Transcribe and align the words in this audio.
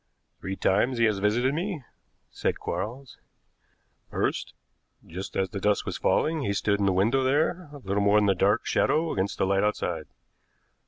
"Three 0.39 0.55
times 0.55 0.97
he 0.97 1.05
has 1.05 1.19
visited 1.19 1.53
me," 1.53 1.83
said 2.31 2.57
Quarles. 2.57 3.19
"First, 4.09 4.55
just 5.05 5.37
as 5.37 5.49
the 5.51 5.59
dusk 5.59 5.85
was 5.85 5.99
falling 5.99 6.41
he 6.41 6.53
stood 6.53 6.79
in 6.79 6.87
the 6.87 6.91
window 6.91 7.21
there, 7.21 7.69
little 7.83 8.01
more 8.01 8.19
than 8.19 8.27
a 8.27 8.33
dark 8.33 8.65
shadow 8.65 9.11
against 9.11 9.37
the 9.37 9.45
light 9.45 9.63
outside. 9.63 10.07